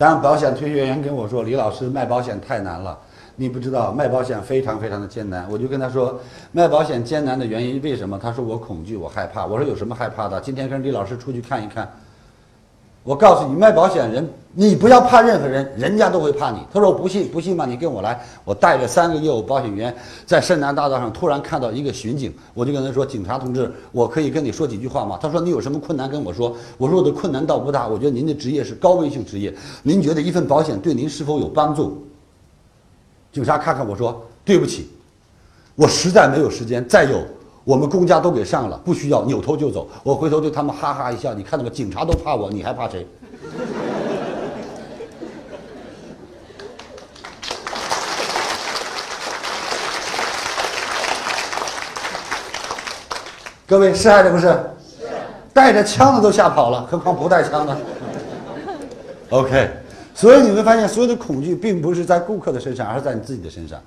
[0.00, 2.98] 当保险推销员跟我说：“李老师，卖保险太难了，
[3.36, 6.18] 你不知道卖保险非常非常的艰难。”我就跟他说
[6.52, 10.40] ：“卖保险艰难的原因为什么？”他说：“我恐惧，我害怕。”我说：“有什么害怕的？
[10.40, 11.86] 今天跟李老师出去看一看。”
[13.04, 16.58] 我告诉你，卖保险人，你不要怕任何人，人家都会怕你。
[16.72, 17.64] 他说：“我不信，不信吧？
[17.66, 19.94] 你跟我来。”我带着三个业务保险员
[20.26, 29.54] 在深南大道上，突然看到一个巡警，我就跟他说：“警察同志，我可以跟你说几句话吗？”他说：“你有什么困难跟我说。”我说：“我的困难倒不大，我觉得您的职业是高危性职业，
[29.84, 32.04] 您觉得一份保险对您是否有帮助？”
[33.32, 34.88] 警察看看我说：“对不起，
[35.76, 36.86] 我实在没有时间。
[36.88, 37.24] 再有。”
[37.62, 39.86] 我们公家都给上了，不需要，扭头就走。
[40.02, 41.70] 我回头对他们哈哈一笑，你看到吗？
[41.70, 43.06] 警察都怕我，你还怕谁？
[53.70, 54.48] 各位是还是不是？
[54.48, 55.06] 是。
[55.54, 57.76] 带着枪的都吓跑了，何况不带枪的
[59.28, 59.70] ？OK，
[60.12, 63.80] 所以你会发现，所有的恐惧并不是在顾客的身上，而是在你自己的身上。